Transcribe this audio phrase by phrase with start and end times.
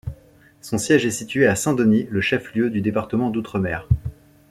[0.61, 3.87] Son siège est situé à Saint-Denis, le chef-lieu du département d'outre-mer.